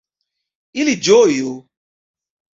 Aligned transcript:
Ili 0.83 0.95
ĝoju! 1.09 1.53